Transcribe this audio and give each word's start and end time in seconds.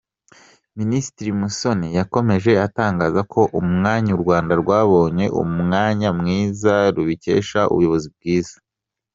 Minisitiri 0.79 1.29
Musoni 1.41 1.87
yakomeje 1.99 2.51
atangaza 2.67 3.21
ko 3.33 3.41
umwanya 3.59 4.11
u 4.13 4.19
Rwanda 4.23 4.53
rwabonye 4.61 5.25
umwanya 5.41 6.09
mwiza 6.19 6.73
rubikesha 6.95 7.59
ubuyobozi 7.71 8.07
bwiza. 8.15 8.55